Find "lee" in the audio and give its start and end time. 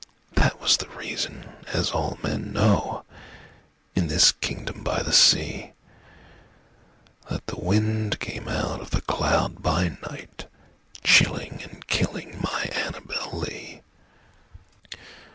13.41-13.83